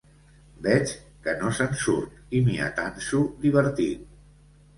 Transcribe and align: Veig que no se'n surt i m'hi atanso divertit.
Veig 0.67 0.93
que 1.27 1.35
no 1.41 1.51
se'n 1.57 1.77
surt 1.81 2.33
i 2.39 2.41
m'hi 2.47 2.57
atanso 2.69 3.21
divertit. 3.45 4.11